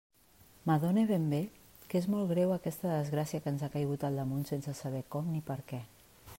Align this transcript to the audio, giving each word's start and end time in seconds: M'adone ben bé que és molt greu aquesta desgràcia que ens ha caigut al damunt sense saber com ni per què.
M'adone 0.69 1.03
ben 1.11 1.27
bé 1.33 1.41
que 1.91 1.99
és 2.01 2.07
molt 2.15 2.31
greu 2.33 2.55
aquesta 2.55 2.91
desgràcia 2.95 3.43
que 3.45 3.53
ens 3.55 3.67
ha 3.67 3.71
caigut 3.77 4.09
al 4.09 4.21
damunt 4.23 4.49
sense 4.53 4.77
saber 4.83 5.07
com 5.17 5.33
ni 5.35 5.47
per 5.51 5.63
què. 5.73 5.85